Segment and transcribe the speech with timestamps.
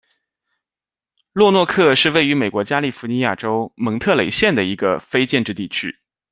[1.31, 5.95] 洛诺克是位于美国加利福尼亚州蒙特雷县的一个非建制地区。